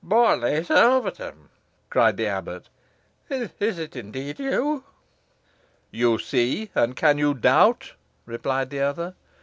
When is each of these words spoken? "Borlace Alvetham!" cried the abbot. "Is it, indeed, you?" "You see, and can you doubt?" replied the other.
"Borlace 0.03 0.71
Alvetham!" 0.71 1.49
cried 1.91 2.17
the 2.17 2.25
abbot. 2.25 2.69
"Is 3.29 3.77
it, 3.77 3.95
indeed, 3.95 4.39
you?" 4.39 4.83
"You 5.91 6.17
see, 6.17 6.71
and 6.73 6.95
can 6.95 7.19
you 7.19 7.35
doubt?" 7.35 7.93
replied 8.25 8.71
the 8.71 8.79
other. 8.79 9.13